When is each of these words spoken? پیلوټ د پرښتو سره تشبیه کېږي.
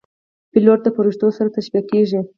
پیلوټ 0.51 0.79
د 0.83 0.87
پرښتو 0.97 1.27
سره 1.37 1.53
تشبیه 1.55 1.81
کېږي. 1.91 2.19